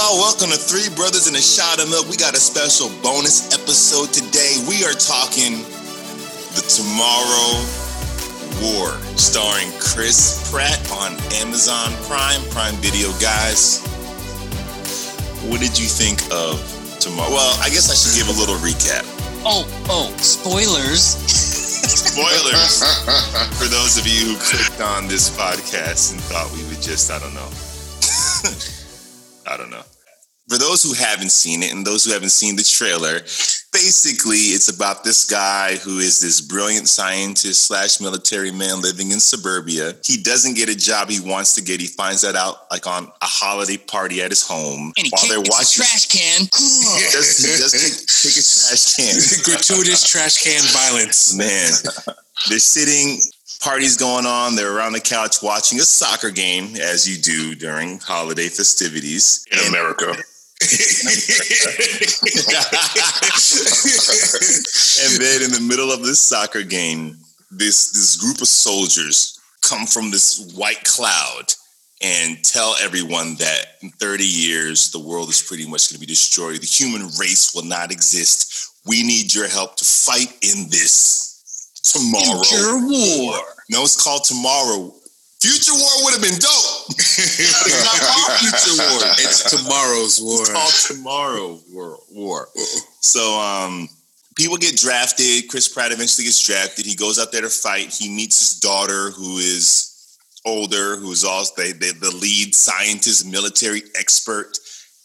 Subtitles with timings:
[0.00, 0.16] y'all?
[0.16, 2.08] Welcome to Three Brothers and a Shot of Milk.
[2.08, 4.56] We got a special bonus episode today.
[4.64, 5.60] We are talking
[6.56, 7.60] The Tomorrow
[8.64, 11.12] War, starring Chris Pratt on
[11.44, 13.12] Amazon Prime, Prime Video.
[13.20, 13.84] Guys,
[15.52, 16.56] what did you think of
[16.96, 17.28] Tomorrow?
[17.28, 19.04] Well, I guess I should give a little recap.
[19.44, 21.20] Oh, oh, spoilers.
[22.08, 22.80] Spoilers
[23.60, 27.18] for those of you who clicked on this podcast and thought we would just, I
[27.18, 27.50] don't know.
[29.50, 29.82] I don't know.
[30.50, 33.20] For those who haven't seen it and those who haven't seen the trailer,
[33.72, 39.20] basically it's about this guy who is this brilliant scientist slash military man living in
[39.20, 39.94] suburbia.
[40.04, 41.80] He doesn't get a job he wants to get.
[41.80, 45.22] He finds that out like on a holiday party at his home And he while
[45.22, 45.84] kicks they're a watching.
[45.86, 46.40] trash can.
[46.50, 49.14] He does, he does kick, kick a trash can.
[49.44, 51.32] gratuitous trash can violence.
[51.36, 51.70] Man,
[52.48, 53.20] they're sitting,
[53.62, 54.56] parties going on.
[54.56, 59.46] They're around the couch watching a soccer game, as you do during holiday festivities.
[59.52, 60.12] in America.
[65.00, 67.16] and then in the middle of this soccer game,
[67.50, 71.54] this this group of soldiers come from this white cloud
[72.02, 76.06] and tell everyone that in 30 years the world is pretty much going to be
[76.06, 76.60] destroyed.
[76.60, 78.70] The human race will not exist.
[78.86, 83.38] We need your help to fight in this tomorrow Future war.
[83.70, 84.94] No, it's called Tomorrow.
[85.40, 86.90] Future War would have been dope.
[86.90, 89.00] it's not called Future War.
[89.24, 90.40] It's tomorrow's war.
[90.40, 91.98] It's called Tomorrow War.
[92.10, 92.48] War.
[93.00, 93.88] So um,
[94.36, 95.48] people get drafted.
[95.48, 96.84] Chris Pratt eventually gets drafted.
[96.84, 97.94] He goes out there to fight.
[97.94, 103.82] He meets his daughter, who is older, who's also the, the, the lead scientist, military
[103.98, 104.58] expert.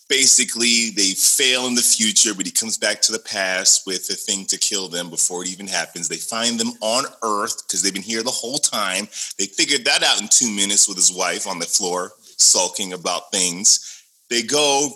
[0.07, 4.13] Basically, they fail in the future, but he comes back to the past with a
[4.13, 6.07] thing to kill them before it even happens.
[6.07, 9.07] They find them on Earth because they've been here the whole time.
[9.39, 13.31] They figured that out in two minutes with his wife on the floor, sulking about
[13.31, 14.03] things.
[14.29, 14.89] They go,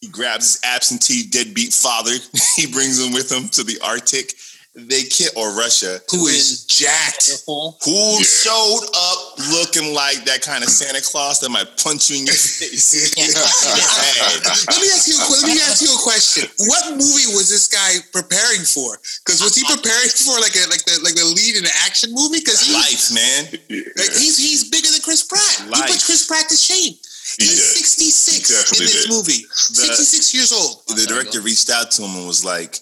[0.00, 2.12] he grabs his absentee deadbeat father.
[2.56, 4.32] he brings him with him to the Arctic.
[4.74, 7.30] They kill or Russia, Who is jacked?
[7.30, 7.78] Careful.
[7.86, 12.26] who showed up looking like that kind of Santa Claus that might punch you in
[12.26, 13.14] your face.
[13.14, 13.30] Yeah.
[13.30, 14.42] Bad.
[14.74, 15.14] Let me ask you.
[15.14, 16.50] Let me ask you a question.
[16.66, 18.98] What movie was this guy preparing for?
[19.22, 19.78] Because was he uh-huh.
[19.78, 22.42] preparing for like a like the like the lead in an action movie?
[22.42, 23.46] Because Life, man.
[23.94, 25.70] like, he's he's bigger than Chris Pratt.
[25.70, 26.98] He put Chris Pratt to shame.
[27.38, 27.86] He He's did.
[27.86, 29.10] 66 in this did.
[29.10, 29.46] movie.
[29.50, 30.82] 66 years old.
[30.88, 32.78] The director reached out to him and was like,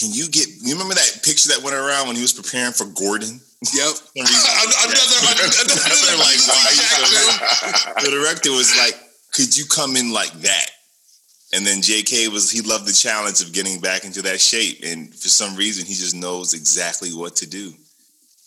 [0.00, 0.48] "Can you get?
[0.48, 3.92] You remember that picture that went around when he was preparing for Gordon?" Yep.
[3.92, 4.48] For some reason-
[4.88, 5.20] another,
[5.76, 8.96] another, like, why are you the director was like,
[9.32, 10.70] "Could you come in like that?"
[11.52, 12.28] And then J.K.
[12.28, 15.84] was he loved the challenge of getting back into that shape, and for some reason
[15.84, 17.74] he just knows exactly what to do.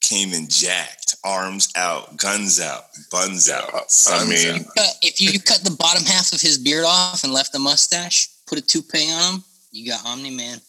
[0.01, 3.69] Came in jacked, arms out, guns out, buns out.
[3.73, 4.75] I suns mean, out.
[4.75, 8.29] Cut- if you cut the bottom half of his beard off and left the mustache,
[8.47, 10.59] put a toupee on him, you got Omni Man.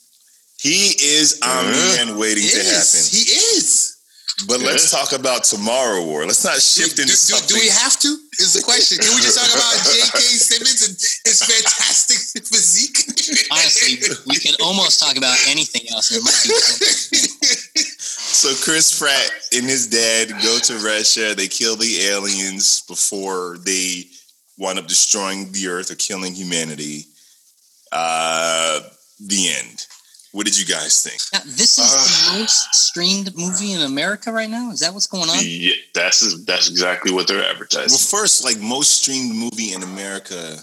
[0.64, 3.04] He is Omni-Man waiting He to happen.
[3.12, 3.28] He
[3.60, 4.00] is.
[4.48, 6.24] But let's talk about Tomorrow War.
[6.26, 7.54] Let's not shift into do, something.
[7.54, 8.08] do we have to?
[8.40, 8.96] Is the question.
[8.98, 10.18] Can we just talk about J.K.
[10.40, 10.96] Simmons and
[11.28, 12.96] his fantastic physique?
[13.52, 16.10] Honestly, we can almost talk about anything else.
[16.10, 16.42] and It might
[17.12, 17.18] be.
[18.34, 21.34] So Chris Pratt and his dad go to Russia.
[21.36, 24.04] They kill the aliens before they
[24.58, 27.04] wind up destroying the Earth or killing humanity.
[27.92, 28.80] Uh,
[29.20, 29.86] the end.
[30.34, 31.20] What did you guys think?
[31.32, 34.70] Now, this is the uh, most streamed movie in America right now.
[34.72, 35.38] Is that what's going on?
[35.42, 37.90] yeah, that's that's exactly what they're advertising.
[37.90, 40.56] Well, first, like most streamed movie in America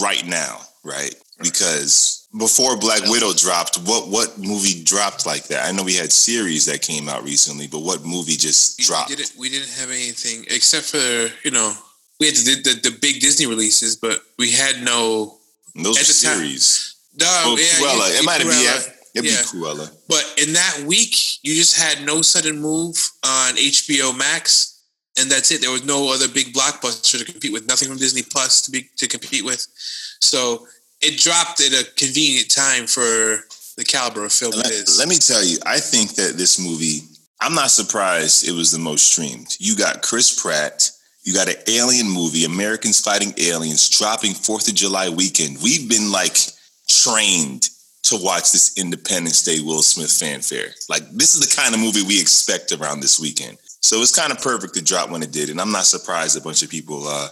[0.00, 1.10] right now, right?
[1.14, 1.42] Mm-hmm.
[1.44, 5.66] Because before Black Widow dropped, what what movie dropped like that?
[5.66, 9.08] I know we had series that came out recently, but what movie just We dropped?
[9.08, 11.72] didn't, we didn't have anything except for, you know,
[12.20, 15.38] we had the, the, the big Disney releases, but we had no.
[15.74, 16.94] And those At were the time- series.
[17.20, 18.12] No, Oh, yeah, Cruella.
[18.12, 18.48] you- It might have
[18.84, 18.94] been.
[19.24, 19.42] It'd Yeah.
[19.42, 19.90] be Cruella.
[20.08, 24.74] But in that week, you just had no sudden move on HBO Max,
[25.18, 25.60] and that's it.
[25.60, 27.66] There was no other big blockbuster to compete with.
[27.66, 29.66] Nothing from Disney Plus to be to compete with.
[30.20, 30.66] So
[31.00, 33.44] it dropped at a convenient time for
[33.76, 34.98] the caliber of film it Let, is.
[34.98, 37.02] let me tell you, I think that this movie,
[37.40, 39.56] I'm not surprised it was the most streamed.
[39.60, 40.90] You got Chris Pratt,
[41.22, 45.62] you got an alien movie, Americans fighting aliens, dropping Fourth of July weekend.
[45.62, 46.36] We've been like
[46.88, 47.68] trained
[48.04, 50.68] to watch this Independence Day Will Smith fanfare.
[50.88, 53.58] Like this is the kind of movie we expect around this weekend.
[53.80, 56.40] So it's kind of perfect to drop when it did, and I'm not surprised a
[56.40, 57.28] bunch of people uh,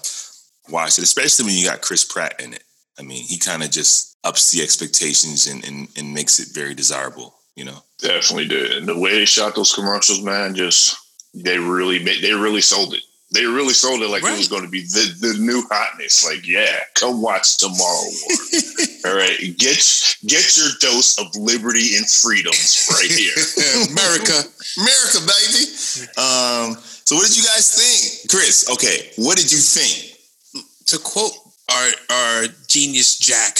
[0.71, 2.63] watched it, especially when you got Chris Pratt in it.
[2.99, 6.75] I mean, he kind of just ups the expectations and, and, and makes it very
[6.75, 7.83] desirable, you know?
[7.99, 8.73] Definitely did.
[8.73, 10.97] And the way they shot those commercials, man, just
[11.35, 13.03] they really made they really sold it.
[13.35, 14.35] They really sold it like Right.
[14.35, 16.25] it was going to be the, the new hotness.
[16.25, 18.37] Like, yeah, come watch Tomorrow War.
[19.07, 19.79] All right, get
[20.27, 23.39] get your dose of liberty and freedoms right here.
[23.93, 24.43] America.
[24.79, 25.63] America, baby.
[26.19, 26.75] Um,
[27.07, 28.69] so what did you guys think, Chris?
[28.71, 30.17] Okay, what did you think?
[30.87, 31.33] to quote
[31.71, 33.59] our our genius Jack,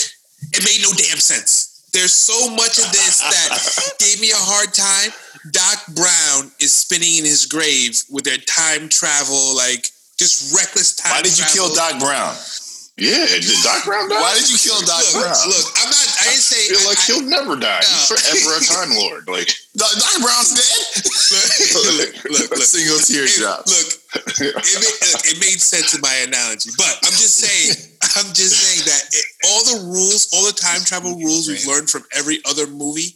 [0.53, 1.87] it made no damn sense.
[1.93, 5.11] There's so much of this that gave me a hard time.
[5.51, 11.11] Doc Brown is spinning in his grave with their time travel, like just reckless time.
[11.13, 11.73] Why did you kill.
[11.73, 12.35] Doc Brown?
[12.97, 14.17] Yeah, did Doc Brown die?
[14.17, 15.37] Why did you kill Doc Look, Brown?
[15.45, 16.07] look, I'm not.
[16.17, 16.65] I didn't say.
[16.65, 17.85] I feel like I- he'll never die.
[17.85, 19.29] He's forever a Time Lord.
[19.29, 21.05] Like, Doc, Doc Brown's dead.
[21.93, 22.57] look, look, look.
[22.65, 23.69] Single tear It- drop.
[23.69, 23.87] Look,
[24.41, 27.77] it made, look, it made sense in my analogy, but I'm just saying,
[28.17, 31.89] I'm just saying that it, all the rules, all the time travel rules we've learned
[31.91, 33.13] from every other movie,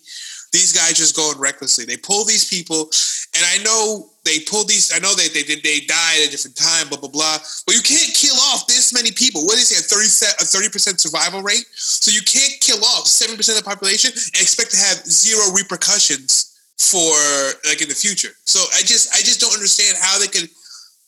[0.54, 1.86] these guys just going recklessly.
[1.86, 2.92] They pull these people,
[3.34, 4.92] and I know they pull these.
[4.94, 7.38] I know they they did they died at a different time, blah blah blah.
[7.66, 9.46] But you can't kill off this many people.
[9.46, 9.86] What is it?
[9.86, 11.66] Thirty a thirty percent survival rate.
[11.74, 15.52] So you can't kill off seven percent of the population and expect to have zero
[15.54, 17.14] repercussions for
[17.66, 18.34] like in the future.
[18.46, 20.50] So I just I just don't understand how they could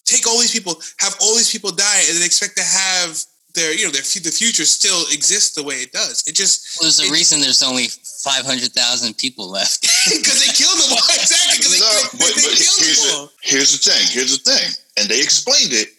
[0.06, 3.22] take all these people, have all these people die, and then expect to have
[3.54, 6.24] their you know their the future still exists the way it does.
[6.28, 9.82] It just There's a It- reason there's only 500,000 people left.
[10.10, 13.12] because they killed them all exactly because no, they, but, they but killed here's, them
[13.12, 13.32] the, all.
[13.42, 14.04] here's the thing.
[14.10, 14.70] Here's the thing.
[14.98, 15.90] And they explained it.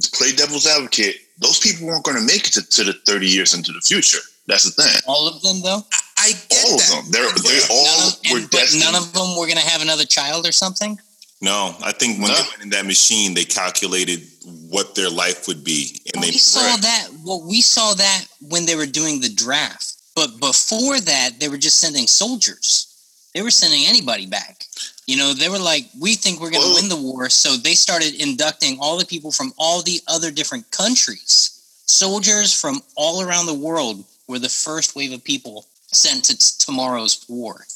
[0.00, 3.26] To play devil's advocate, those people weren't going to make it to, to the 30
[3.26, 4.20] years into the future.
[4.46, 5.00] That's the thing.
[5.08, 5.82] All of them, though.
[6.16, 7.10] I get All of them.
[7.10, 9.82] They're, they None all of, were and, but none of them were going to have
[9.82, 10.96] another child or something.
[11.40, 12.36] No, I think when No.
[12.36, 14.26] they went in that machine, they calculated
[14.68, 16.82] what their life would be, and Well, they we saw right.
[16.82, 17.08] that.
[17.22, 19.94] Well, we saw that when they were doing the draft.
[20.14, 22.86] But before that, they were just sending soldiers.
[23.32, 24.66] They were sending anybody back.
[25.06, 27.74] You know, they were like, "We think we're going to win the war," so they
[27.74, 31.50] started inducting all the people from all the other different countries.
[31.86, 36.44] Soldiers from all around the world were the first wave of people sent to t-
[36.58, 37.66] tomorrow's war.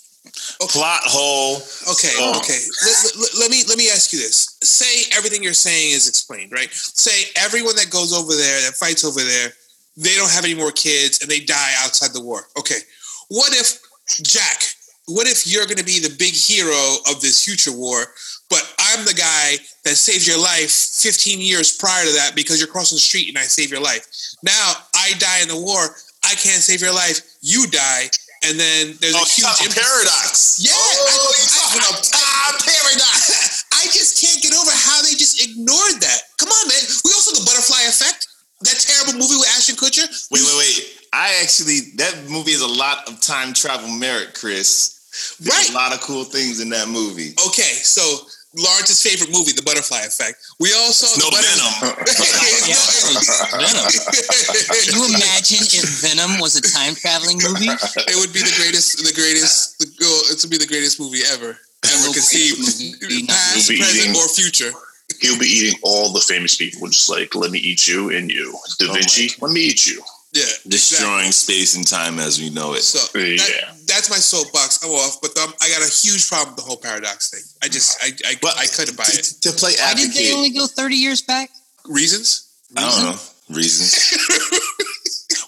[0.60, 1.56] Plot hole.
[1.90, 2.58] Okay, So- okay.
[2.84, 4.56] Let, let- let me let me ask you this.
[4.62, 6.72] Say everything you're saying is explained, right?
[6.72, 9.52] Say everyone that goes over there, that fights over there,
[9.96, 12.48] they don't have any more kids and they die outside the war.
[12.58, 12.78] Okay.
[13.28, 13.78] What if
[14.22, 14.62] Jack?
[15.06, 18.06] What if you're going to be the big hero of this future war,
[18.48, 22.68] but I'm the guy that saved your life 15 years prior to that because you're
[22.72, 24.06] crossing the street and I save your life.
[24.42, 25.94] Now I die in the war.
[26.24, 27.20] I can't save your life.
[27.42, 28.08] You die,
[28.50, 30.56] and then there's Oh, a huge imp- paradox.
[30.60, 33.64] yeah, Oh, I- you I- talking about time paradox.
[33.72, 36.20] I just can't get over how they just ignored that.
[36.38, 36.82] Come on, man.
[37.04, 38.28] We also the butterfly effect.
[38.62, 40.06] That terrible movie with Ashton Kutcher.
[40.30, 40.98] Wait, wait, wait.
[41.12, 45.36] I actually that movie is a lot of time travel merit, Chris.
[45.40, 45.70] There's Right.
[45.70, 47.34] a lot of cool things in that movie.
[47.46, 48.02] Okay, so
[48.56, 50.38] Lawrence's favorite movie, The Butterfly Effect.
[50.60, 51.98] We also No venom.
[52.70, 52.78] Yeah,
[53.58, 53.86] Venom.
[53.90, 57.68] Can you imagine if Venom was a time traveling movie?
[57.68, 61.20] it would be the greatest, the greatest, the, oh, it would be the greatest movie
[61.32, 62.58] ever, ever conceived,
[63.00, 64.16] greatest past, present, Eating.
[64.16, 64.70] or future.
[65.20, 66.88] He'll be eating all the famous people.
[66.88, 68.56] Just like, let me eat you and you.
[68.78, 70.02] Da Oh Vinci, let me eat you.
[70.34, 72.82] Yeah, Destroying space and time as we know it.
[72.82, 73.36] So Yeah.
[73.36, 74.82] that, that's my soapbox.
[74.82, 77.42] I'm off, but um, I got a huge problem with the whole paradox thing.
[77.62, 79.24] I just, I, I, But I couldn't buy to, it.
[79.42, 81.50] to play Why did they only go 30 years back?
[81.88, 82.50] Reasons?
[82.76, 83.18] I don't know
[83.50, 83.94] reasons.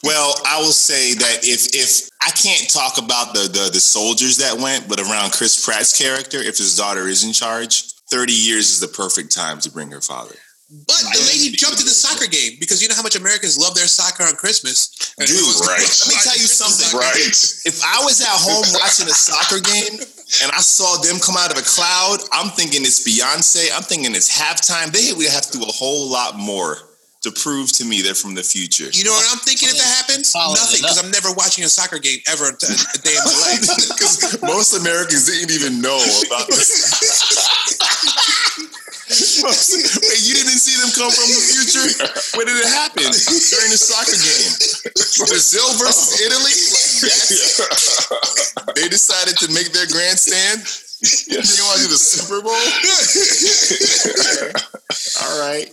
[0.03, 4.37] well, I will say that if if I can't talk about the, the the soldiers
[4.39, 8.71] that went, but around Chris Pratt's character, if his daughter is in charge, thirty years
[8.71, 10.35] is the perfect time to bring her father.
[10.67, 13.79] But the lady jumped in the soccer game because you know how much Americans love
[13.79, 14.91] their soccer on Christmas.
[15.15, 15.31] Dude,
[15.63, 15.79] right.
[15.79, 16.91] Let me tell you something.
[16.91, 17.31] Right.
[17.63, 20.03] If I was at home watching a soccer game
[20.43, 23.71] and I saw them come out of a cloud, I'm thinking it's Beyonce.
[23.79, 24.91] I'm thinking it's halftime.
[24.91, 26.83] They would have to do a whole lot more
[27.23, 28.91] to prove to me they're from the future.
[28.91, 30.35] You know what I'm thinking if that happens?
[30.35, 33.63] Nothing, because I'm never watching a soccer game ever a a day in my life.
[33.97, 36.75] Because most Americans didn't even know about this.
[39.45, 41.85] Wait, you didn't see them come from the future?
[42.37, 43.05] When did it happen?
[43.05, 44.53] During the soccer game.
[45.29, 46.55] Brazil versus Italy?
[46.73, 50.63] Like, that's- they decided to make their grandstand.
[51.29, 52.57] They want to do the Super Bowl?
[55.23, 55.69] All right.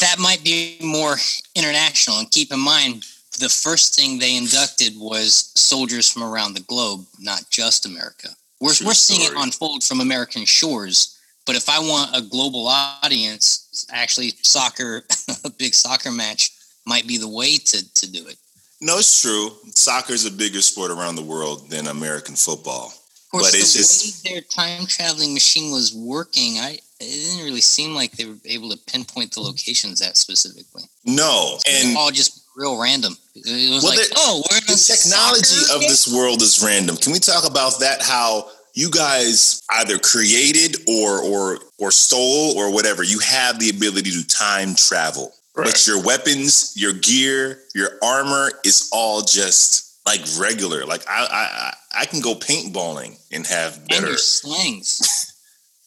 [0.00, 1.16] That might be more
[1.54, 2.18] international.
[2.18, 3.04] And keep in mind,
[3.38, 8.28] the first thing they inducted was soldiers from around the globe, not just America.
[8.60, 11.13] We're, True we're seeing it unfold from American shores.
[11.46, 15.04] But if I want a global audience, actually, soccer,
[15.44, 16.50] a big soccer match
[16.86, 18.36] might be the way to, to do it.
[18.80, 19.50] No, it's true.
[19.74, 22.86] Soccer is a bigger sport around the world than American football.
[22.86, 27.06] Of course, But it's the just- way their time traveling machine was working, I it
[27.10, 30.84] didn't really seem like they were able to pinpoint the locations that specifically.
[31.04, 33.16] No, and all just real random.
[33.34, 36.40] It was Well, like, the- oh, we're in a the technology soccer of this world
[36.40, 36.96] is random.
[36.96, 38.00] Can we talk about that?
[38.00, 43.02] How you guys either created or or or stole or whatever.
[43.02, 48.88] You have the ability to time travel, but your weapons, your gear, your armor is
[48.92, 50.84] all just like regular.
[50.84, 54.08] Like I I I- can go paintballing and have and better.
[54.08, 55.30] your slangs.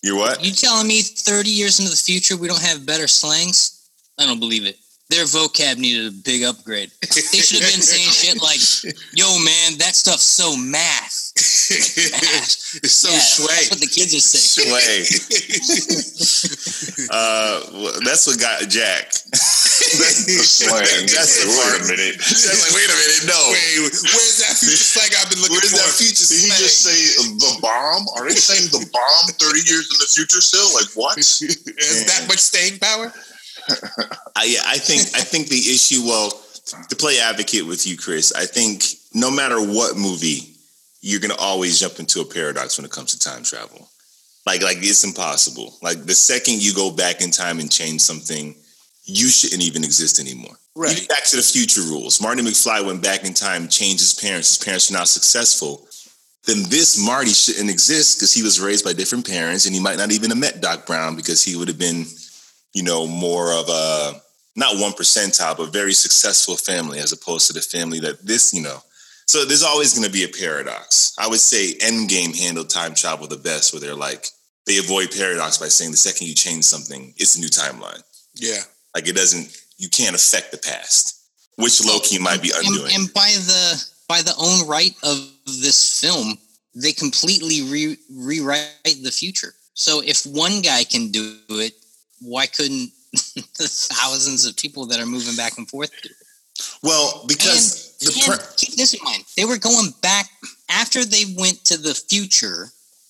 [0.03, 0.45] You what?
[0.45, 3.89] You telling me 30 years into the future we don't have better slangs?
[4.19, 4.77] I don't believe it.
[5.09, 6.91] Their vocab needed a big upgrade.
[7.01, 8.59] They should have been saying shit like,
[9.15, 11.26] "Yo, man, that stuff's so math."
[12.81, 13.53] it's so Yeah, sway.
[13.53, 14.73] That's what the kids are saying.
[14.73, 15.05] Sway.
[17.13, 19.13] uh, well, that's what got Jack.
[19.13, 20.81] The slang.
[21.13, 22.17] That's the Wait a minute.
[22.17, 23.37] Jack's like, wait a minute, no.
[23.53, 25.77] Wait, where's that future flag I've been looking Where's for?
[25.85, 26.97] that future Did he just say
[27.37, 28.09] the bomb?
[28.17, 30.65] Are they saying the bomb 30 years in the future still?
[30.73, 31.21] Like what?
[31.21, 33.13] Is that much staying power?
[34.35, 36.01] I, yeah, I think I think the issue.
[36.03, 36.31] Well,
[36.89, 40.55] to play advocate with you, Chris, I think no matter what movie,
[41.01, 43.89] you're gonna always jump into a paradox when it comes to time travel.
[44.45, 45.77] Like like it's impossible.
[45.81, 48.55] Like the second you go back in time and change something,
[49.05, 50.55] you shouldn't even exist anymore.
[50.91, 52.21] Even Back to the Future rules.
[52.21, 54.55] Marty McFly went back in time, changed his parents.
[54.55, 55.87] His parents are not successful.
[56.45, 59.97] Then this Marty shouldn't exist because he was raised by different parents, and he might
[59.97, 62.05] not even have met Doc Brown because he would have been,
[62.73, 64.21] you know, more of a
[64.55, 68.61] not one percentile, but very successful family as opposed to the family that this, you
[68.61, 68.81] know.
[69.27, 71.13] So there's always going to be a paradox.
[71.19, 74.27] I would say Endgame handled time travel the best, where they're like
[74.65, 78.03] they avoid paradox by saying the second you change something, it's a new timeline.
[78.35, 78.61] Yeah.
[78.93, 81.23] Like it doesn't, you can't affect the past,
[81.55, 82.91] which Loki oh, might be And, undoing.
[82.93, 86.37] and by the by the own right of this film,
[86.75, 88.69] they completely re- rewrite
[89.03, 89.53] the future.
[89.73, 91.73] So if one guy can do it,
[92.21, 96.26] why couldn't the thousands of people that are moving back and forth do it?
[96.83, 99.23] Well, because the And pre- keep this in mind.
[99.35, 100.29] They were going back
[100.69, 102.67] after they went to the future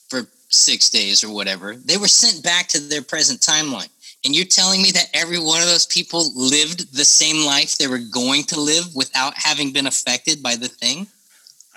[0.09, 1.75] for six days or whatever.
[1.75, 3.89] They were sent back to their present timeline.
[4.25, 7.87] And you're telling me that every one of those people lived the same life they
[7.87, 11.07] were going to live without having been affected by the thing?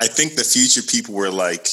[0.00, 1.68] I think the future people were like,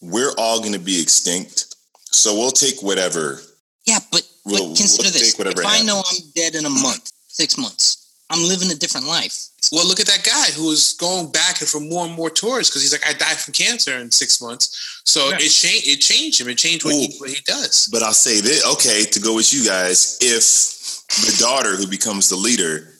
[0.00, 1.74] we're all going to be extinct,
[2.10, 3.40] so we'll take whatever.
[3.86, 5.38] Yeah, but, but We'll- consider we'll this.
[5.38, 6.02] If I know.
[6.10, 7.99] I'm dead in a month, six months,
[8.30, 9.48] I'm living a different life.
[9.72, 12.68] Well, look at that guy who was going back and for more and more tours
[12.70, 15.02] because he's like, I died from cancer in six months.
[15.04, 15.36] So Yeah.
[15.40, 15.88] it changed.
[15.88, 16.48] It changed him.
[16.48, 17.88] It changed what, he, what he does.
[17.92, 22.28] But I'll say this, okay, to go with you guys, if the daughter who becomes
[22.28, 22.94] the leader,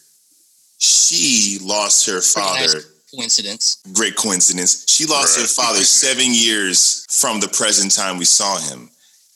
[0.78, 2.84] she lost her Pretty nice father.
[3.14, 3.78] Coincidence.
[3.92, 4.84] Great coincidence.
[4.88, 8.90] She lost her father seven years from the present time we saw him.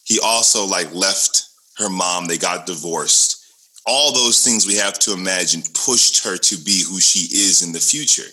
[0.04, 1.46] He also like left
[1.78, 2.26] her mom.
[2.26, 3.43] They got divorced.
[3.86, 7.72] All those things we have to imagine pushed her to be who she is in
[7.72, 8.28] the future.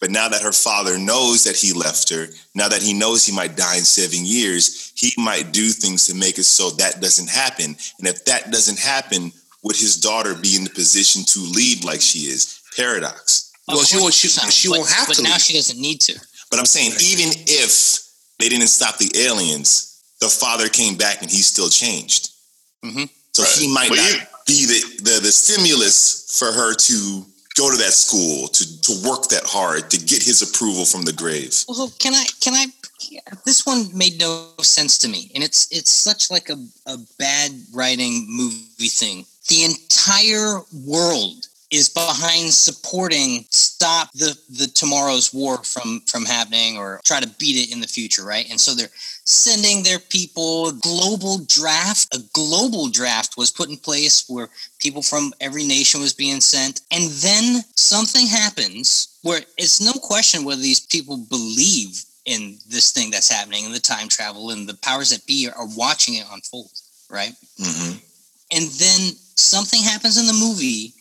[0.00, 3.32] But now that her father knows that he left her, now that he knows he
[3.34, 7.30] might die in seven years, he might do things to make it so that doesn't
[7.30, 7.76] happen.
[7.98, 9.32] And if that doesn't happen,
[9.62, 12.60] would his daughter be in the position to lead like she is?
[12.76, 13.52] Paradox.
[13.68, 15.42] Of Well, she won't- she- not, she but- won't have but to now leave.
[15.42, 16.20] she doesn't need to.
[16.50, 18.00] But I'm saying, even if
[18.38, 22.30] they didn't stop the aliens, the father came back and he still changed.
[22.84, 23.08] Mhm.
[23.32, 23.52] So Right.
[23.52, 27.26] he might But not you- be the, the the stimulus for her to
[27.56, 31.12] go to that school, to to work that hard, to get his approval from the
[31.12, 31.64] grave.
[31.68, 32.24] Well, can I?
[32.40, 32.66] Can I?
[33.44, 37.50] This one made no sense to me, and it's it's such like a, a bad
[37.72, 39.26] writing movie thing.
[39.48, 47.00] The entire world is behind supporting stop the the tomorrow's war from from happening or
[47.04, 48.48] try to beat it in the future, right?
[48.50, 48.88] And so they're
[49.24, 52.14] sending their people global draft.
[52.14, 56.80] A global draft was put in place where people from every nation was being sent,
[56.90, 63.10] and then something happens where it's no question whether these people believe in this thing
[63.10, 66.70] that's happening and the time travel and the powers that be are watching it unfold,
[67.10, 67.32] right?
[67.62, 67.92] hmm
[68.50, 70.95] And then something happens in the movie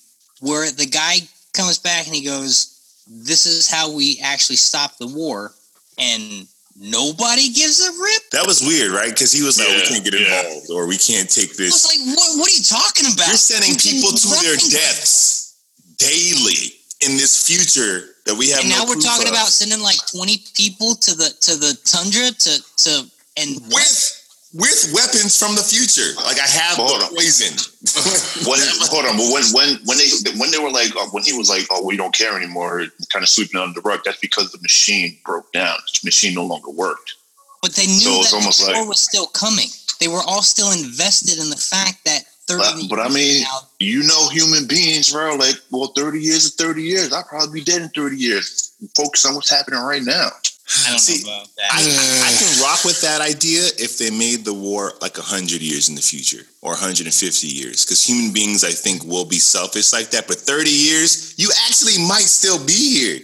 [0.46, 1.18] where the guy
[1.54, 5.52] comes back and he goes, This is how we actually stop the war.
[5.98, 6.48] And
[6.78, 8.30] nobody gives a rip.
[8.32, 9.10] That was weird, right?
[9.10, 10.44] Because he was like, "We can't get yeah.
[10.44, 13.28] involved, or we can't take this." I was like, What, what are you talking about?
[13.28, 15.56] You're sending You people to their deaths
[15.98, 18.62] daily in this future that we have.
[18.62, 19.34] And no now we're talking of.
[19.34, 22.92] about sending like 20 people to the to the tundra to to
[23.40, 24.25] and with
[24.56, 26.16] with weapons from the future.
[26.24, 27.16] Like I have Hold the on.
[27.16, 27.52] poison.
[28.48, 30.10] when hold on, but when when when they
[30.40, 33.24] when they were like uh, when he was like, oh, we don't care anymore, kind
[33.24, 34.00] of sweeping under the rug.
[34.06, 35.76] That's because the machine broke down.
[36.02, 37.14] The machine no longer worked.
[37.62, 39.68] but they knew So it's that almost the war like- was still coming.
[40.00, 43.60] they were all still invested in the fact that 30 But, but I mean, now,
[43.80, 45.36] you know, human beings, bro.
[45.36, 47.12] Like, well, thirty years is thirty years.
[47.12, 48.72] I'll probably be dead in thirty years.
[48.96, 50.30] Focus on what's happening right now.
[50.66, 51.70] I don't See, know about that.
[51.72, 55.62] I, I, I can rock with that idea if they made the war like 100
[55.62, 57.06] years in the future or 150
[57.46, 61.50] years because human beings i think will be selfish like that but 30 years you
[61.68, 63.20] actually might still be here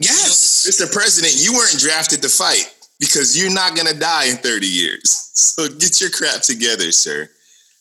[0.00, 0.64] Yes.
[0.68, 2.64] mr president you weren't drafted to fight
[2.98, 7.28] because you're not going to die in 30 years so get your crap together sir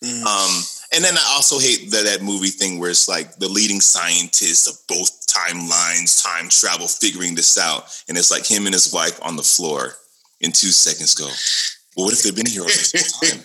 [0.03, 0.21] Mm.
[0.27, 0.51] um,
[0.95, 4.67] and then I also hate that that movie thing where it's like the leading scientists
[4.67, 9.19] of both timelines, time travel, figuring this out, and it's like him and his wife
[9.21, 9.93] on the floor
[10.39, 11.13] in two seconds.
[11.13, 11.27] Go.
[11.95, 13.39] Well, what if they've been here this whole time?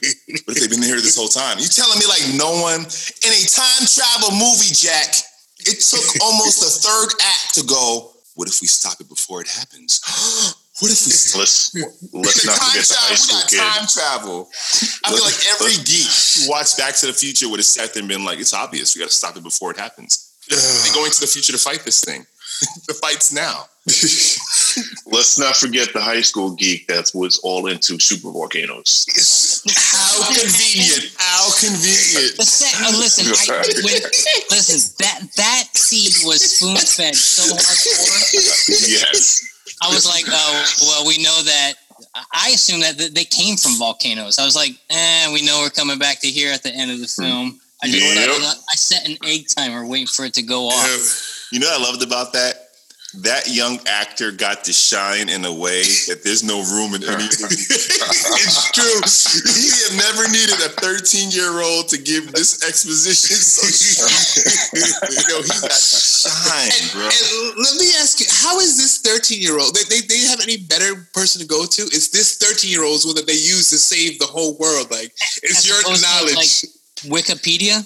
[0.47, 1.59] What if they've been here this whole time?
[1.59, 5.15] You telling me like no one in a time travel movie, Jack?
[5.67, 8.15] It took almost a third act to go.
[8.35, 10.01] What if we stop it before it happens?
[10.81, 11.75] what if we Let's
[12.13, 13.13] let's not forget the high travel.
[13.13, 13.61] We school got kid.
[13.61, 14.49] time travel.
[15.05, 16.09] I feel like every geek
[16.41, 18.95] who watched Back to the Future would have sat there and been like, "It's obvious.
[18.95, 21.85] We got to stop it before it happens." They're going to the future to fight
[21.85, 22.27] this thing.
[22.89, 23.65] the fight's now.
[25.07, 29.07] Let's not forget the high school geek that was all into super volcanoes.
[29.67, 31.15] How convenient!
[31.17, 32.37] How convenient!
[32.37, 34.03] The sec- oh, listen, I, when,
[34.51, 38.89] listen, that that seed was spoon fed so hardcore.
[38.89, 39.50] yes.
[39.83, 41.75] I was like, oh, well, we know that.
[42.33, 44.39] I assume that they came from volcanoes.
[44.39, 46.99] I was like, eh, we know we're coming back to here at the end of
[46.99, 47.61] the film.
[47.83, 48.57] I, just, Yep.
[48.71, 51.49] I set an egg timer waiting for it to go off.
[51.53, 52.70] You know what I loved about that?
[53.27, 57.25] That young actor got to shine in a way that there's no room in any.
[57.27, 59.03] it's true.
[59.51, 63.35] He had never needed a 13 year old to give this exposition.
[63.35, 63.67] So
[65.27, 67.03] yo, he got to shine, And, bro.
[67.11, 69.75] and let me ask you, how is this 13 year old?
[69.75, 71.83] They, they, they have any better person to go to?
[71.91, 74.87] It's this 13 year old's one that they use to save the whole world.
[74.91, 75.11] Like,
[75.43, 76.65] it's As your opposed to, knowledge.
[77.11, 77.81] Wikipedia.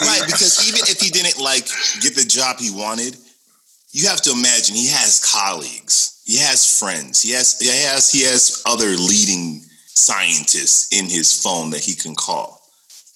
[0.00, 1.66] Right, because even if he didn't like
[2.00, 3.16] get the job he wanted,
[3.92, 8.22] you have to imagine he has colleagues, he has friends, he has he has he
[8.24, 12.60] has other leading scientists in his phone that he can call.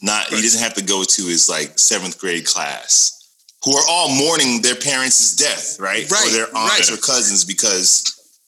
[0.02, 3.16] Not he doesn't have to go to his like seventh grade class,
[3.64, 6.11] who are all mourning their parents' death, right?
[6.11, 6.98] Right, Or their aunts right.
[6.98, 8.04] or cousins because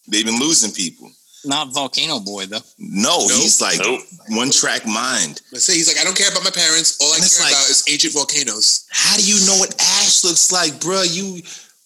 [0.08, 1.10] they've been losing people.
[1.44, 2.60] Not Volcano Boy though.
[2.78, 3.30] No, Nope.
[3.32, 4.00] he's like Nope.
[4.30, 5.40] one track mind.
[5.52, 6.98] Let's say he's like, I don't care about my parents.
[7.00, 8.84] All I And care like- about is ancient volcanoes.
[8.90, 11.06] How do you know what Ash looks like, bruh?
[11.12, 11.42] You,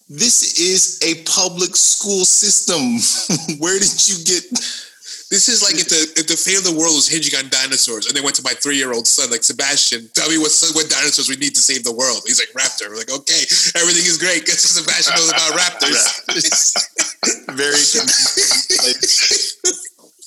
[0.09, 2.99] this is a public school system.
[3.59, 4.43] Where did you get?
[5.29, 8.07] This is like if the if the fate of the world was hinging on dinosaurs,
[8.07, 10.87] and they went to my three year old son, like Sebastian, tell me what what
[10.89, 12.23] dinosaurs we need to save the world.
[12.25, 12.87] He's like raptor.
[12.87, 13.43] We're like, okay,
[13.75, 14.47] everything is great.
[14.47, 15.99] because Sebastian knows about raptors.
[17.59, 17.75] Very.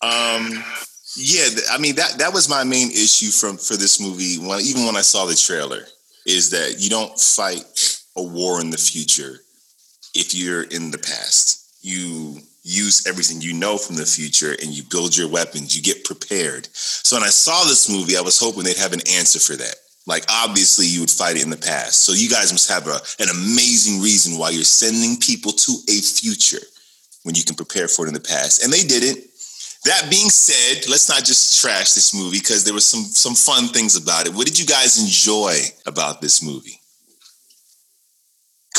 [0.05, 0.63] um.
[1.17, 4.37] Yeah, I mean that that was my main issue from for this movie.
[4.37, 5.83] When even when I saw the trailer,
[6.27, 7.65] is that you don't fight
[8.17, 9.41] a war in the future
[10.15, 11.79] if you're in the past.
[11.83, 15.77] You use everything you know from the future and you build your weapons.
[15.77, 16.68] You get prepared.
[16.73, 19.75] So when I saw this movie, I was hoping they'd have an answer for that.
[20.07, 22.03] Like obviously you would fight it in the past.
[22.03, 26.01] So you guys must have a, an amazing reason why you're sending people to a
[26.01, 26.64] future
[27.23, 28.64] when you can prepare for it in the past.
[28.64, 29.25] And they didn't.
[29.85, 33.68] That being said, let's not just trash this movie because there was some some fun
[33.68, 34.35] things about it.
[34.35, 36.80] What did you guys enjoy about this movie?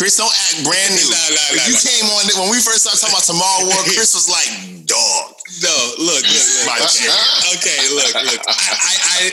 [0.02, 1.06] Chris, don't act brand new.
[1.14, 1.86] Nah, nah, nah, you nah.
[1.86, 4.50] came on when we first started talking about Tomorrow War, Chris was like,
[4.90, 5.38] dog.
[5.62, 5.70] No,
[6.02, 6.66] look, look, look.
[6.66, 7.14] My okay, chair.
[7.54, 8.42] okay, look, look.
[8.50, 9.32] I, I, I,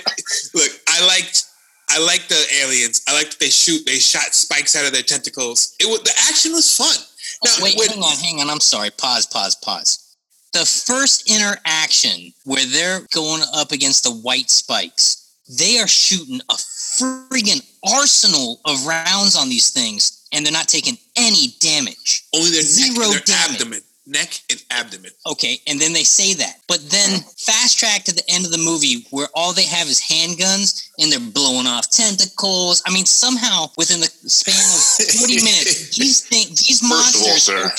[0.53, 0.73] look.
[0.85, 1.49] I liked,
[1.89, 3.01] I liked the aliens.
[3.09, 3.81] I liked that they shoot.
[3.87, 5.75] They shot spikes out of their tentacles.
[5.81, 6.93] It was the action was fun.
[6.93, 8.51] Oh, now, Wait, when- hang on, hang on.
[8.51, 8.91] I'm sorry.
[8.91, 10.17] Pause, pause, pause.
[10.53, 16.55] The first interaction where they're going up against the white spikes, they are shooting a
[16.99, 17.63] friggin'
[17.97, 22.25] arsenal of rounds on these things, and they're not taking any damage.
[22.35, 23.51] only their Zero neck and their damage.
[23.61, 25.11] abdomen, neck and abdomen.
[25.27, 26.57] Okay, and then they say that.
[26.69, 30.01] But then fast track to the end of the movie where all they have is
[30.01, 32.83] handguns and they're blowing off tentacles.
[32.87, 37.43] I mean, somehow within the span of 40 minutes, these things, these First all, monsters.
[37.45, 37.71] sir,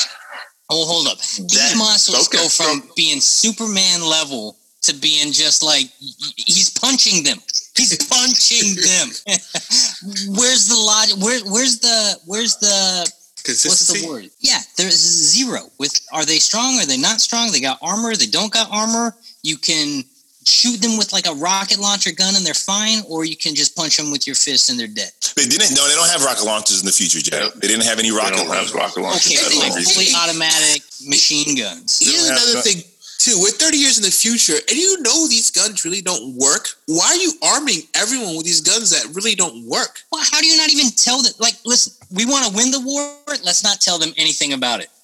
[0.71, 1.17] Oh, hold up.
[1.19, 5.89] These That- monsters okay, go from being Superman level to being just like
[6.38, 7.41] he's punching them.
[7.79, 9.07] He's punching them.
[10.37, 11.17] where's the logic?
[11.23, 13.09] Where, where's the where's the
[13.45, 14.29] what's the word?
[14.39, 15.61] Yeah, there's zero.
[15.79, 16.79] With are they strong?
[16.79, 17.51] Are they not strong?
[17.51, 18.15] They got armor.
[18.15, 19.15] They don't got armor.
[19.43, 20.03] You can
[20.45, 23.75] shoot them with like a rocket launcher gun and they're fine, or you can just
[23.75, 25.11] punch them with your fist and they're dead.
[25.35, 25.75] They didn't.
[25.75, 27.53] No, they don't have rocket launchers in the future, Jack.
[27.53, 28.73] They didn't have any they rocket don't have launchers.
[28.75, 29.93] rocket launchers Okay, that's they the have reason.
[29.93, 31.99] fully automatic machine guns.
[32.01, 32.83] Here's another gun- thing.
[33.19, 36.69] Two, we're 30 years in the future, and you know these guns really don't work.
[36.86, 39.99] Why are you arming everyone with these guns that really don't work?
[40.10, 41.34] Well, how do you not even tell them?
[41.38, 43.19] Like, listen, we want to win the war.
[43.43, 44.88] Let's not tell them anything about it.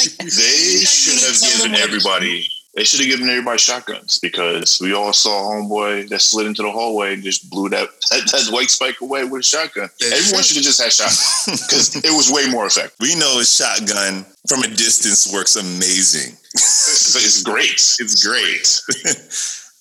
[0.00, 2.48] like, They should have given everybody.
[2.74, 6.70] They should have given everybody shotguns because we all saw homeboy that slid into the
[6.70, 9.88] hallway and just blew that that, that white spike away with a shotgun.
[9.98, 12.96] That's Everyone should have just had shotguns because it was way more effective.
[13.00, 16.36] We know a shotgun from a distance works amazing.
[16.54, 17.68] It's, it's great.
[18.00, 19.34] It's great.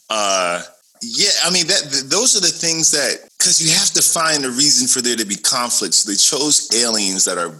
[0.09, 0.63] uh,
[1.01, 1.81] yeah, I mean that.
[1.91, 5.15] th- those are the things that because you have to find a reason for there
[5.15, 5.93] to be conflict.
[5.93, 7.53] So they chose aliens that are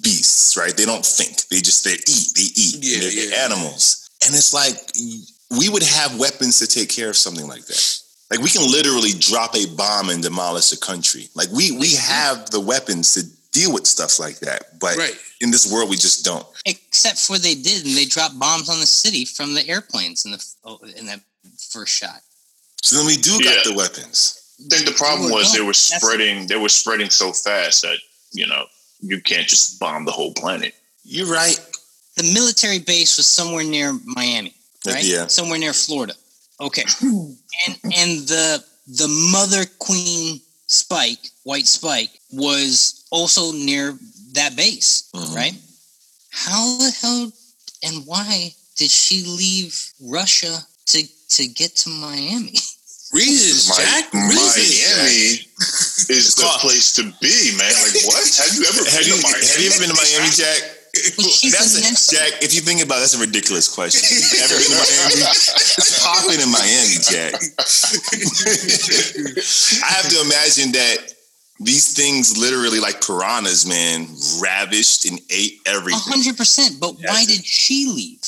[0.00, 0.76] beasts, right?
[0.76, 1.48] They don't think.
[1.48, 2.32] They just they eat.
[2.36, 2.78] They eat.
[2.80, 3.44] Yeah, they're, they're yeah.
[3.44, 4.74] animals, and it's like
[5.58, 7.98] we would have weapons to take care of something like that.
[8.30, 11.28] Like we can literally drop a bomb and demolish a country.
[11.34, 12.12] Like we we mm-hmm.
[12.12, 15.14] have the weapons to deal with stuff like that, but Right.
[15.42, 16.46] in this world we just don't.
[16.64, 20.32] except for they did, and they dropped bombs on the city from the airplanes in
[20.32, 21.20] the oh, in that
[21.70, 22.22] first shot.
[22.82, 24.38] So then we do got the weapons.
[24.58, 26.46] I think the problem was no, they were that's- spreading.
[26.46, 27.98] They were spreading so fast that
[28.32, 28.64] you know
[29.00, 30.74] you can't just bomb the whole planet.
[31.04, 31.58] You're right.
[32.16, 34.54] The military base was somewhere near Miami,
[34.86, 35.02] right?
[35.04, 35.26] Yeah.
[35.28, 36.14] somewhere near Florida.
[36.60, 43.98] Okay, and and the the mother queen Spike, White Spike, was also near
[44.32, 45.34] that base, Mhm.
[45.34, 45.54] right?
[46.30, 47.32] How the hell
[47.82, 50.98] and why did she leave Russia to
[51.36, 52.54] to get to Miami?
[53.12, 54.12] Reasons, Mi- Jack.
[54.14, 55.44] Reasons, Miami
[56.08, 57.72] is the place to be, man.
[57.84, 58.24] Like what?
[58.36, 59.46] Have you ever Have been you, to Miami?
[59.46, 60.60] have you ever been to Miami, Jack?
[60.92, 62.42] But she's That's a a, Jack.
[62.42, 64.04] If you think about it, that's a ridiculous question.
[64.44, 65.24] Ever been to Miami?
[65.24, 67.32] It's popping in Miami, Jack.
[69.88, 71.14] I have to imagine that
[71.60, 74.06] these things, literally like piranhas, man,
[74.42, 76.00] ravished and ate A everything.
[76.04, 76.76] hundred percent.
[76.78, 77.28] But why it.
[77.28, 78.20] did she leave?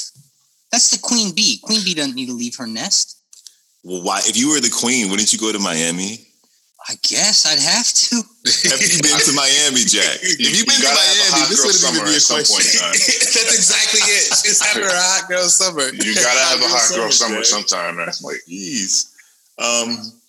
[0.72, 1.58] That's the queen bee.
[1.62, 3.18] Queen bee doesn't need to leave her nest.
[3.82, 4.20] Well, why?
[4.24, 6.26] If you were the queen, wouldn't you go to Miami?
[6.86, 8.16] I guess I'd have to.
[8.68, 10.20] Have you been to Miami, Jack?
[10.20, 12.84] If you've been to gotta Miami, this wouldn't even be a question.
[12.92, 14.24] That's exactly it.
[14.36, 15.88] She's having her hot girl summer.
[15.88, 17.46] You gotta have a hot girl summer Jack.
[17.46, 18.12] sometime, man.
[18.20, 19.16] Like Jeez.
[19.56, 20.12] Um,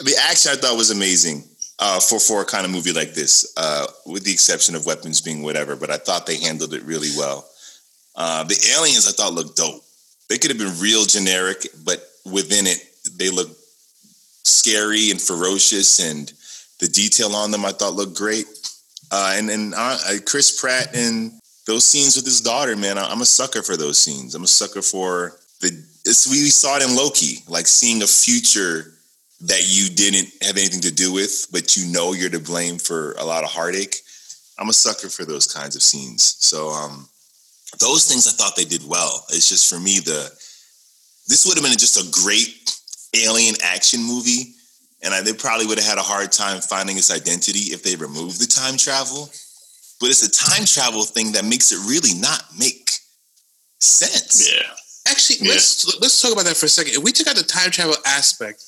[0.00, 1.44] the action I thought was amazing
[1.78, 5.20] uh, for for a kind of movie like this, uh, with the exception of weapons
[5.20, 5.76] being whatever.
[5.76, 7.44] But I thought they handled it really well.
[8.16, 9.84] Uh, the aliens I thought looked dope.
[10.28, 12.80] They could have been real generic, but within it,
[13.18, 13.50] they look
[14.46, 16.32] scary and ferocious, and
[16.80, 18.46] the detail on them I thought looked great.
[19.10, 21.32] Uh, and and uh, Chris Pratt and
[21.66, 24.34] those scenes with his daughter, man, I, I'm a sucker for those scenes.
[24.34, 25.70] I'm a sucker for the.
[26.30, 28.92] We saw it in Loki, like seeing a future
[29.42, 33.12] that you didn't have anything to do with, but you know you're to blame for
[33.18, 33.96] a lot of heartache.
[34.58, 36.36] I'm a sucker for those kinds of scenes.
[36.38, 37.08] So um,
[37.80, 39.24] those things I thought they did well.
[39.28, 40.30] It's just for me the
[41.28, 42.65] this would have been just a great
[43.24, 44.54] alien action movie,
[45.02, 47.96] and I, they probably would have had a hard time finding its identity if they
[47.96, 49.30] removed the time travel.
[50.00, 52.90] But it's a time travel thing that makes it really not make
[53.80, 54.50] sense.
[54.52, 54.62] yeah.
[55.08, 55.52] Actually, Yeah.
[55.54, 56.94] let's let's talk about that for a second.
[56.94, 58.62] If we took out the time travel aspect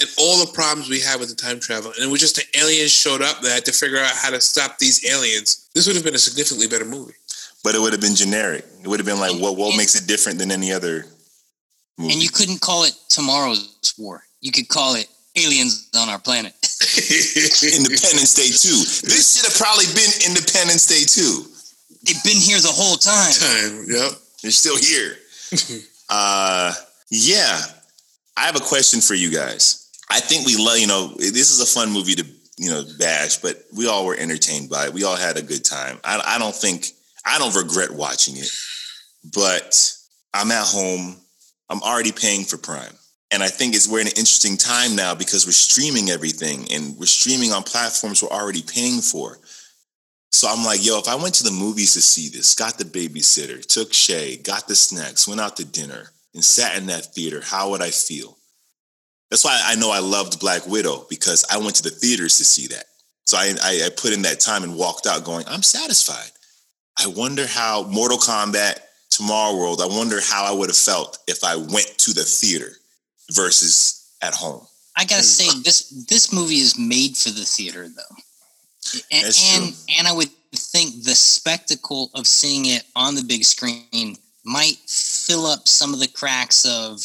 [0.00, 2.44] and all the problems we had with the time travel, and it was just the
[2.58, 5.94] aliens showed up that had to figure out how to stop these aliens, this would
[5.96, 7.14] have been a significantly better movie.
[7.62, 8.64] But it would have been generic.
[8.82, 11.06] It would have been like, what what makes it different than any other
[11.98, 12.12] movie?
[12.12, 14.22] And you couldn't call it tomorrow's war.
[14.40, 16.52] You could call it aliens on our planet.
[16.96, 19.08] Independence Day 2.
[19.08, 21.44] This should have probably been Independence Day 2.
[22.04, 23.32] They've been here the whole time.
[23.32, 24.12] Time, yep.
[24.42, 25.16] They're still here.
[26.08, 26.72] uh,
[27.10, 27.60] yeah.
[28.36, 29.90] I have a question for you guys.
[30.10, 32.24] I think we love, you know, this is a fun movie to,
[32.58, 34.92] you know, bash, but we all were entertained by it.
[34.92, 35.98] We all had a good time.
[36.04, 36.86] I, I don't think,
[37.24, 38.50] I don't regret watching it,
[39.34, 39.92] but
[40.32, 41.16] I'm at home.
[41.68, 42.92] I'm already paying for Prime.
[43.30, 46.96] And I think it's we're in an interesting time now because we're streaming everything and
[46.96, 49.38] we're streaming on platforms we're already paying for.
[50.30, 52.84] So I'm like, yo, if I went to the movies to see this, got the
[52.84, 57.40] babysitter, took Shay, got the snacks, went out to dinner, and sat in that theater,
[57.42, 58.36] how would I feel?
[59.30, 62.44] That's why I know I loved Black Widow because I went to the theaters to
[62.44, 62.84] see that.
[63.24, 66.30] So I, I, I put in that time and walked out going, I'm satisfied.
[66.98, 68.78] I wonder how Mortal Kombat,
[69.16, 72.72] Tomorrow World, I wonder how I would have felt if I went to the theater
[73.32, 74.66] versus at home.
[74.94, 75.24] I gotta mm.
[75.24, 78.16] say this this movie is made for the theater though,
[79.10, 83.44] and That's and, and I would think the spectacle of seeing it on the big
[83.44, 87.00] screen might fill up some of the cracks of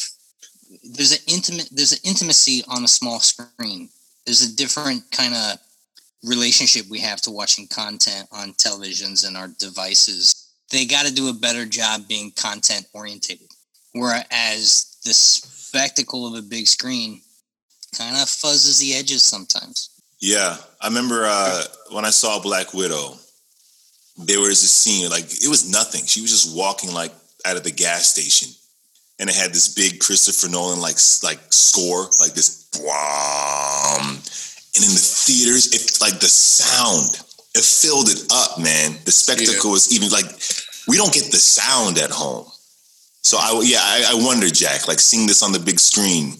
[0.84, 3.88] there's an intimate there's an intimacy on a small screen.
[4.26, 5.58] There's a different kind of
[6.24, 10.41] relationship we have to watching content on televisions and our devices
[10.72, 13.48] they got to do a better job being content orientated.
[13.92, 17.20] Whereas the spectacle of a big screen
[17.96, 19.90] kind of fuzzes the edges sometimes.
[20.20, 23.16] Yeah, I remember uh, when I saw Black Widow.
[24.18, 26.04] There was a scene like it was nothing.
[26.04, 27.12] She was just walking like
[27.46, 28.50] out of the gas station,
[29.18, 32.68] and it had this big Christopher Nolan like like score, like this,
[34.74, 37.20] and in the theaters, it like the sound,
[37.54, 38.96] it filled it up, man.
[39.04, 39.72] The spectacle yeah.
[39.72, 40.26] was even like
[40.88, 42.46] we don't get the sound at home.
[43.22, 46.34] So I yeah, I, I wonder, Jack, like seeing this on the big screen,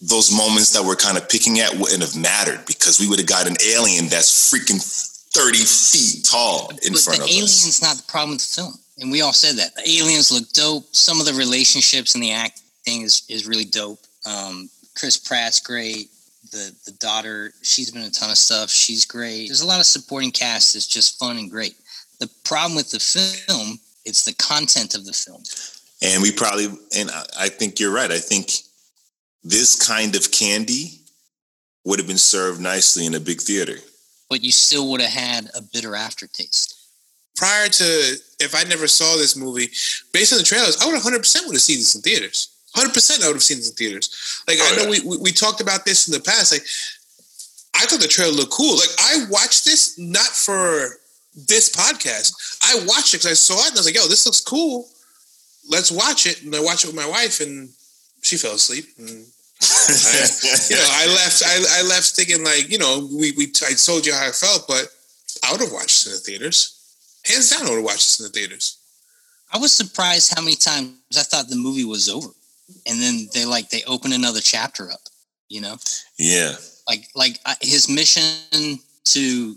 [0.00, 3.28] those moments that we're kind of picking at wouldn't have mattered because we would have
[3.28, 4.80] got an alien that's freaking
[5.34, 7.30] 30 feet tall in but front of us.
[7.30, 8.74] The alien's not the problem with the film.
[8.98, 9.74] And we all said that.
[9.74, 10.84] The aliens look dope.
[10.94, 13.98] Some of the relationships and the acting is, is really dope.
[14.24, 16.08] Um, Chris Pratt's great.
[16.54, 18.70] The the daughter, she's been a ton of stuff.
[18.70, 19.48] She's great.
[19.48, 21.74] There's a lot of supporting cast that's just fun and great.
[22.20, 25.42] The problem with the film, it's the content of the film.
[26.00, 28.12] And we probably, and I think you're right.
[28.12, 28.52] I think
[29.42, 31.00] this kind of candy
[31.84, 33.76] would have been served nicely in a big theater.
[34.30, 36.80] But you still would have had a bitter aftertaste.
[37.36, 37.84] Prior to,
[38.38, 39.70] if I never saw this movie,
[40.12, 42.53] based on the trailers, I would 100% would have seen this in theaters.
[42.74, 44.42] 100% I would have seen this in theaters.
[44.48, 45.00] Like, oh, I know yeah.
[45.04, 46.52] we, we talked about this in the past.
[46.52, 46.66] Like,
[47.74, 48.76] I thought the trailer looked cool.
[48.76, 50.98] Like, I watched this not for
[51.34, 52.58] this podcast.
[52.62, 54.88] I watched it because I saw it and I was like, yo, this looks cool.
[55.68, 56.42] Let's watch it.
[56.42, 57.70] And I watched it with my wife and
[58.22, 58.86] she fell asleep.
[58.98, 60.26] And I,
[60.70, 61.42] you know, I left.
[61.44, 64.66] I, I, left thinking like, you know, we, we I told you how I felt,
[64.68, 64.86] but
[65.44, 66.80] I would have watched it in the theaters.
[67.24, 68.78] Hands down, I would have watched this in the theaters.
[69.52, 72.28] I was surprised how many times I thought the movie was over,
[72.86, 75.00] and then they like they open another chapter up.
[75.48, 75.76] You know?
[76.18, 76.52] Yeah.
[76.88, 79.56] Like like his mission to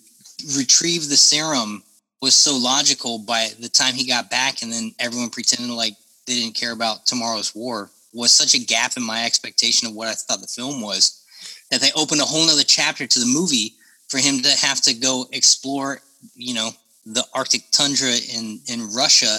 [0.55, 1.83] retrieve the serum
[2.21, 5.93] was so logical by the time he got back and then everyone pretending like
[6.25, 10.07] they didn't care about tomorrow's war was such a gap in my expectation of what
[10.07, 11.23] I thought the film was
[11.71, 13.75] that they opened a whole nother chapter to the movie
[14.07, 15.99] for him to have to go explore,
[16.35, 16.69] you know,
[17.05, 19.37] the Arctic tundra in, in Russia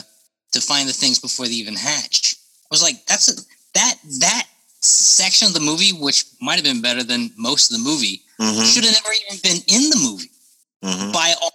[0.52, 2.36] to find the things before they even hatch.
[2.64, 3.42] I was like, that's a,
[3.74, 4.46] that, that
[4.80, 8.64] section of the movie, which might have been better than most of the movie, mm-hmm.
[8.64, 10.30] should have never even been in the movie
[10.82, 11.12] mm-hmm.
[11.12, 11.52] by all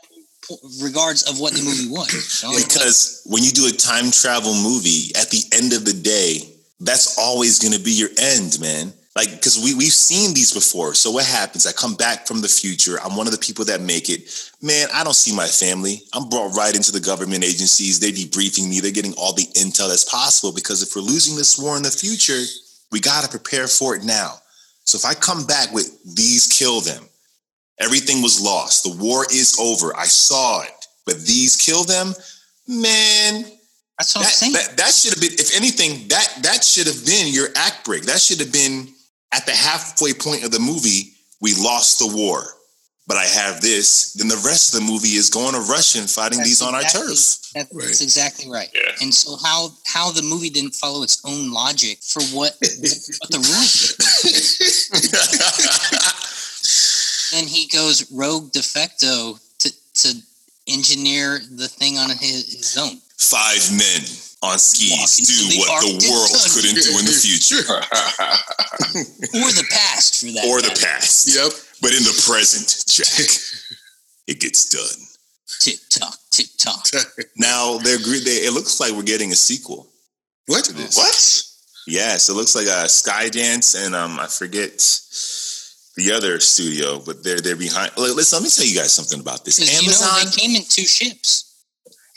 [0.82, 2.44] regards of what the movie was.
[2.66, 6.40] because when you do a time travel movie, at the end of the day,
[6.80, 8.94] that's always going to be your end, man.
[9.16, 10.96] Like, because we, we've seen these before.
[10.96, 11.68] So what happens?
[11.68, 12.98] I come back from the future.
[13.04, 14.52] I'm one of the people that make it.
[14.62, 16.02] Man, I don't see my family.
[16.14, 18.00] I'm brought right into the government agencies.
[18.00, 18.80] They're debriefing me.
[18.80, 21.92] They're getting all the intel that's possible because if we're losing this war in the
[21.92, 22.42] future,
[22.92, 24.38] we got to prepare for it now.
[24.86, 27.08] So if I come back with these kill them,
[27.80, 28.84] Everything was lost.
[28.84, 29.96] The war is over.
[29.98, 30.88] I saw it.
[31.06, 32.14] But these kill them,
[32.68, 33.46] man.
[33.98, 34.54] That's what that, I'm saying.
[34.54, 38.04] That, that should have been, if anything, that that should have been your act break.
[38.04, 38.88] That should have been
[39.34, 41.14] at the halfway point of the movie.
[41.42, 42.44] We lost the war,
[43.08, 44.14] but I have this.
[44.14, 46.74] Then the rest of the movie is going to Russia and fighting that's these on
[46.74, 47.40] exactly, our turf.
[47.54, 48.02] That's, right.
[48.02, 48.70] exactly right.
[48.74, 48.92] Yeah.
[49.02, 53.44] And so how how the movie didn't follow its own logic for what what the
[53.44, 53.98] rules.
[57.34, 60.16] then he goes rogue defecto to, to
[60.68, 63.02] engineer the thing on his, his own.
[63.30, 64.02] Five men
[64.44, 66.62] on skis do what Arctic the world country.
[66.62, 67.64] couldn't do in the future.
[69.40, 70.46] or the past, for that.
[70.46, 70.70] Or matter.
[70.70, 71.32] the past.
[71.32, 71.52] Yep.
[71.82, 73.30] But in the present, Jack,
[74.28, 75.08] it gets done.
[75.60, 76.86] Tick tock, tick tock.
[77.38, 79.88] now they're they, it looks like we're getting a sequel.
[80.48, 80.68] What?
[80.96, 81.44] What?
[81.88, 84.78] Yes, it looks like a Skydance and um I forget
[85.96, 87.92] the other studio, but they're they're behind.
[87.98, 89.60] Listen, let me tell you guys something about this.
[89.60, 91.53] Amazon you know, they came in two ships,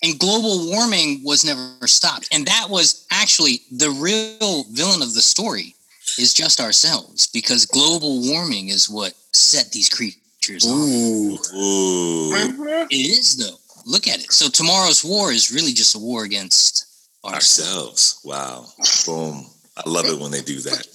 [0.03, 5.23] and global warming was never stopped, and that was actually the real villain of the
[5.23, 5.75] story
[6.19, 11.35] is just ourselves because global warming is what set these creatures Ooh.
[11.35, 11.47] off.
[11.55, 12.87] Ooh.
[12.91, 13.57] It is though.
[13.87, 14.33] Look at it.
[14.33, 16.87] So tomorrow's war is really just a war against
[17.25, 18.21] ourselves.
[18.21, 18.21] ourselves.
[18.25, 18.67] Wow.
[19.07, 19.47] Boom.
[19.77, 20.87] I love it when they do that.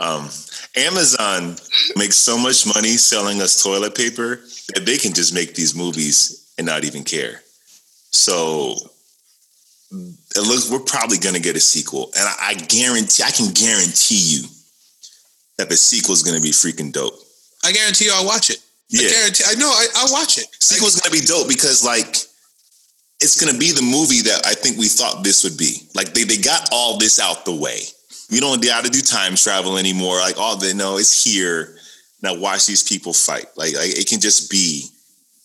[0.00, 0.28] Um,
[0.76, 1.56] Amazon
[1.96, 4.40] makes so much money selling us toilet paper
[4.74, 7.42] that they can just make these movies and not even care.
[8.10, 8.74] So
[10.36, 13.52] it looks we're probably going to get a sequel, and I, I, guarantee I can
[13.52, 14.48] guarantee you
[15.56, 17.14] that the sequel is going to be freaking dope.
[17.64, 18.58] I guarantee you, I'll watch it.
[18.88, 19.44] Yeah, I guarantee.
[19.46, 19.68] I know.
[19.68, 20.46] I, I'll watch it.
[20.60, 22.16] Sequel's going to be dope because like
[23.20, 25.88] it's going to be the movie that I think we thought this would be.
[25.94, 27.80] Like they they got all this out the way
[28.30, 30.16] we don't got to do time travel anymore.
[30.16, 31.76] Like all they know is here.
[32.22, 33.46] Now watch these people fight.
[33.56, 34.88] Like, like it can just be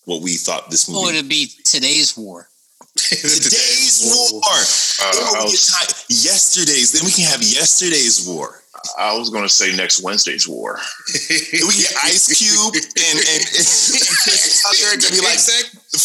[0.05, 1.01] what we thought this movie.
[1.03, 2.49] Oh, it'd be today's war.
[2.95, 4.41] Today's war.
[4.45, 4.53] Uh,
[5.01, 6.91] I, we get was, yesterday's.
[6.91, 8.61] Then we can have yesterday's war.
[8.99, 10.77] I was going to say next Wednesday's war.
[11.09, 13.65] We get Ice Cube and and, and
[14.99, 15.39] Tucker be like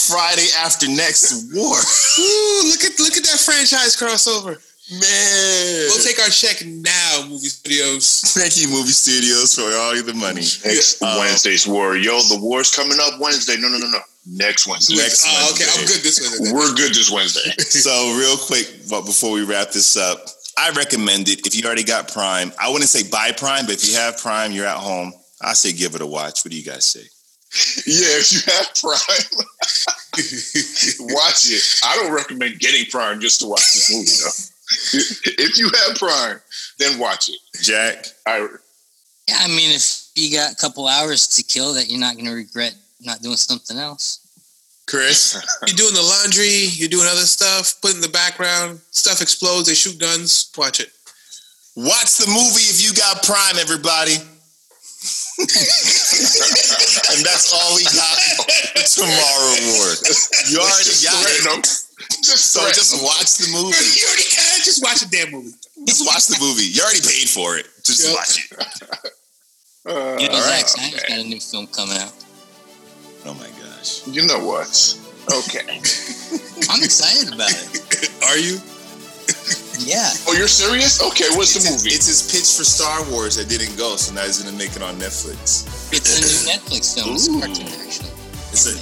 [0.07, 1.77] Friday after next war.
[1.77, 4.57] Ooh, look at look at that franchise crossover.
[4.91, 8.23] Man, We'll take our check now, movie studios.
[8.33, 10.41] thank you, movie studios, for all the money.
[10.65, 11.97] Next Uh, Wednesday's war.
[11.97, 13.57] Yo, the war's coming up Wednesday.
[13.59, 14.01] No, no, no, no.
[14.31, 14.97] Next Wednesday.
[14.97, 16.53] Next oh, okay, I'm good this Wednesday.
[16.53, 17.51] We're good this Wednesday.
[17.79, 20.27] So, real quick, but before we wrap this up,
[20.59, 21.47] I recommend it.
[21.47, 24.53] If you already got Prime, I wouldn't say buy Prime, but if you have Prime,
[24.53, 25.13] you're at home.
[25.41, 26.45] I say give it a watch.
[26.45, 27.01] What do you guys say?
[27.87, 29.45] Yeah, if you have Prime,
[31.15, 31.81] watch it.
[31.85, 35.43] I don't recommend getting Prime just to watch this movie, though.
[35.43, 36.41] if you have Prime,
[36.79, 37.39] then watch it.
[37.63, 38.47] Jack, I,
[39.29, 42.27] Yeah, I mean, if you got a couple hours to kill that, you're not going
[42.27, 44.21] to regret not doing something else.
[44.87, 49.69] Chris, You're doing the laundry, you're doing other stuff, put in the background, stuff explodes,
[49.69, 50.89] they shoot guns, watch it.
[51.77, 54.15] watch the movie if you got Prime, everybody.
[55.39, 58.49] and that's all we got for
[58.99, 59.95] Tomorrow War.
[60.51, 61.45] You already just got it.
[61.45, 61.61] them.
[62.25, 63.05] Just So just them.
[63.05, 63.77] watch the movie.
[63.95, 65.53] You already can, just watch a damn movie.
[65.87, 66.65] Just watch the movie.
[66.65, 67.67] You already paid for it.
[67.85, 68.15] Just Yep.
[68.17, 69.13] watch it.
[69.87, 72.13] Uh, You know, all right, Zack Snyder's got a new film coming out.
[73.27, 74.07] Oh my gosh.
[74.07, 74.71] you know what?
[75.31, 75.67] Okay.
[76.71, 78.11] I'm excited about it.
[78.29, 78.59] Are you?
[79.79, 80.11] Yeah.
[80.27, 81.01] Oh, you're serious?
[81.03, 81.95] Okay, what's It's the his, movie?
[81.95, 84.83] it's his pitch for Star Wars that didn't go, so now he's gonna make it
[84.83, 85.67] on Netflix.
[85.93, 87.15] It's a new Netflix film.
[87.15, 87.41] It's a Ooh.
[87.41, 88.11] cartoon, actually.
[88.51, 88.75] It's a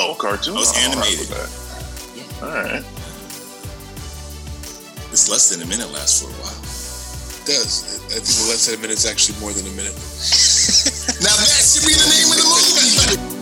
[0.00, 0.56] Oh, cartoon.
[0.56, 1.28] Oh, it's oh, all right animated.
[1.28, 2.40] with.
[2.42, 2.84] All right.
[5.12, 5.90] it's less than a minute.
[5.92, 6.56] Lasts for a while.
[6.56, 8.00] It does.
[8.08, 9.96] I think the less than a minute is actually more than a minute.
[11.18, 13.37] Now that should be the name of the movie.